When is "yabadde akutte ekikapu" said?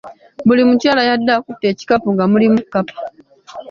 1.09-2.07